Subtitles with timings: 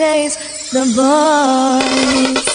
[0.00, 0.36] Chase
[0.70, 2.49] the boys.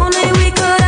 [0.00, 0.79] only we could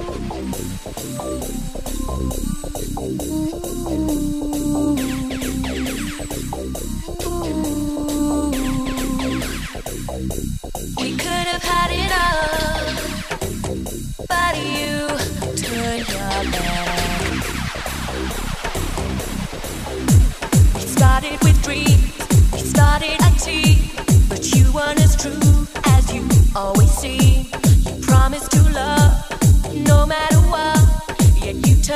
[0.00, 0.14] うん
[6.74, 6.89] うん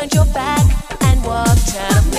[0.09, 2.14] turned your back and walked out